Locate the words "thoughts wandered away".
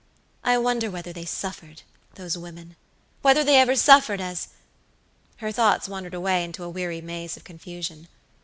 5.51-6.43